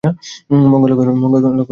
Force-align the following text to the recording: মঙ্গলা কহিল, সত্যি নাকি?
মঙ্গলা 0.71 0.95
কহিল, 0.97 1.09
সত্যি 1.23 1.49
নাকি? 1.49 1.69